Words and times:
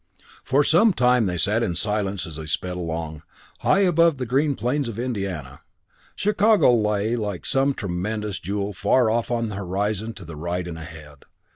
For 0.43 0.63
some 0.63 0.93
time 0.93 1.27
they 1.27 1.37
sat 1.37 1.61
in 1.61 1.75
silence 1.75 2.25
as 2.25 2.37
they 2.37 2.47
sped 2.47 2.75
along, 2.75 3.21
high 3.59 3.81
above 3.81 4.17
the 4.17 4.25
green 4.25 4.55
plains 4.55 4.87
of 4.87 4.97
Indiana. 4.97 5.59
Chicago 6.15 6.75
lay 6.75 7.15
like 7.15 7.45
some 7.45 7.75
tremendous 7.75 8.39
jewel 8.39 8.73
far 8.73 9.11
off 9.11 9.29
on 9.29 9.49
the 9.49 9.55
horizon 9.57 10.13
to 10.13 10.25
the 10.25 10.35
right 10.35 10.67
and 10.67 10.79
ahead. 10.79 11.25